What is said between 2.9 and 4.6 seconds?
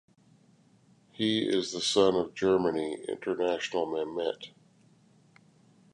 international Mehmet.